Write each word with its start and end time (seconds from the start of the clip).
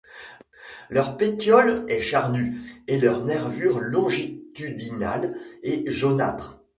Leur 0.89 1.15
pétiole 1.15 1.85
est 1.87 2.01
charnu 2.01 2.57
et 2.87 2.99
leurs 2.99 3.23
nervures 3.23 3.79
longitudinales 3.79 5.37
et 5.61 5.83
jaunâtres. 5.91 6.59